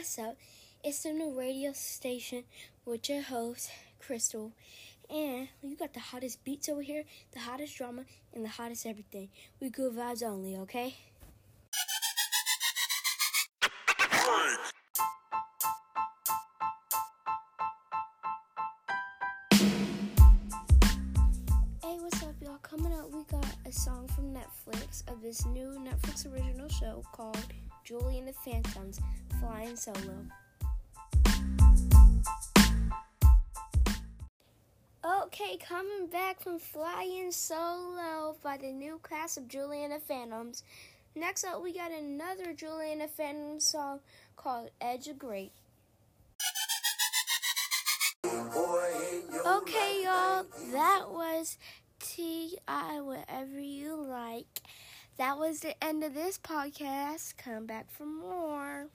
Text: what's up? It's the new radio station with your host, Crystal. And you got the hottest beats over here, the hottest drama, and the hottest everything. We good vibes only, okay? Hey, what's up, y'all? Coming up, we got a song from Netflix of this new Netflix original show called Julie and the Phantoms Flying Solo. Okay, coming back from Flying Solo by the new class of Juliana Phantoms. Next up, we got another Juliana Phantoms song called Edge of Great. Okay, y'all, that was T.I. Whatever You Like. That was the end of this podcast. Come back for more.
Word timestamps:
what's 0.00 0.18
up? 0.18 0.34
It's 0.82 1.02
the 1.02 1.12
new 1.12 1.38
radio 1.38 1.72
station 1.74 2.44
with 2.86 3.06
your 3.10 3.20
host, 3.20 3.70
Crystal. 3.98 4.50
And 5.10 5.48
you 5.62 5.76
got 5.76 5.92
the 5.92 6.00
hottest 6.00 6.42
beats 6.42 6.70
over 6.70 6.80
here, 6.80 7.04
the 7.32 7.40
hottest 7.40 7.76
drama, 7.76 8.06
and 8.32 8.42
the 8.42 8.48
hottest 8.48 8.86
everything. 8.86 9.28
We 9.60 9.68
good 9.68 9.92
vibes 9.92 10.22
only, 10.22 10.56
okay? 10.56 10.94
Hey, 21.82 21.98
what's 21.98 22.22
up, 22.22 22.34
y'all? 22.40 22.56
Coming 22.62 22.94
up, 22.94 23.10
we 23.12 23.22
got 23.24 23.54
a 23.66 23.70
song 23.70 24.08
from 24.08 24.32
Netflix 24.32 25.06
of 25.12 25.20
this 25.20 25.44
new 25.44 25.78
Netflix 25.78 26.24
original 26.32 26.70
show 26.70 27.04
called 27.12 27.36
Julie 27.84 28.18
and 28.18 28.28
the 28.28 28.32
Phantoms 28.32 28.98
Flying 29.40 29.76
Solo. 29.76 30.26
Okay, 35.04 35.56
coming 35.56 36.06
back 36.08 36.40
from 36.40 36.58
Flying 36.58 37.32
Solo 37.32 38.36
by 38.42 38.58
the 38.58 38.70
new 38.70 38.98
class 39.02 39.36
of 39.36 39.48
Juliana 39.48 39.98
Phantoms. 39.98 40.62
Next 41.14 41.44
up, 41.44 41.62
we 41.62 41.72
got 41.72 41.90
another 41.90 42.52
Juliana 42.52 43.08
Phantoms 43.08 43.64
song 43.64 44.00
called 44.36 44.70
Edge 44.80 45.08
of 45.08 45.18
Great. 45.18 45.52
Okay, 49.46 50.02
y'all, 50.04 50.44
that 50.72 51.06
was 51.10 51.56
T.I. 51.98 53.00
Whatever 53.00 53.58
You 53.58 53.96
Like. 53.96 54.60
That 55.16 55.38
was 55.38 55.60
the 55.60 55.82
end 55.82 56.04
of 56.04 56.14
this 56.14 56.38
podcast. 56.38 57.36
Come 57.36 57.66
back 57.66 57.90
for 57.90 58.06
more. 58.06 58.88